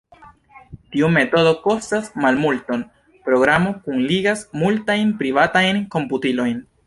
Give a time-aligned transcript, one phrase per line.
[0.93, 2.81] Tiu metodo kostas malmulton:
[3.29, 6.59] Programo kunligas multajn privatajn komputilojn.